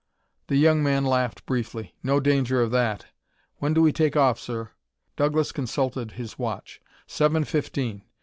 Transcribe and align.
The 0.47 0.55
young 0.55 0.81
man 0.81 1.05
laughed 1.05 1.45
briefly. 1.45 1.93
"No 2.01 2.19
danger 2.19 2.59
of 2.59 2.71
that. 2.71 3.05
When 3.57 3.75
do 3.75 3.83
we 3.83 3.93
take 3.93 4.17
off, 4.17 4.39
sir?" 4.39 4.71
Douglas 5.15 5.51
consulted 5.51 6.13
his 6.13 6.39
watch. 6.39 6.81
"Seven 7.05 7.43
fifteen. 7.43 8.01